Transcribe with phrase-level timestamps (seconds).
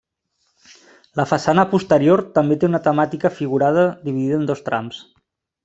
[1.19, 5.07] La façana posterior també té una temàtica figurada dividida en dos trams.